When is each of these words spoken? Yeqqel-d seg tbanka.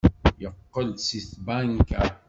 Yeqqel-d 0.41 0.99
seg 1.07 1.21
tbanka. 1.31 2.03